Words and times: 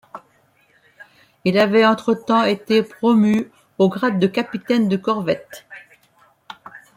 Il 1.45 1.59
avait, 1.59 1.85
entretemps, 1.85 2.43
été 2.45 2.81
promu 2.81 3.51
au 3.77 3.87
grade 3.87 4.17
de 4.17 4.25
capitaine 4.25 4.89
de 4.89 4.97
corvette. 4.97 5.67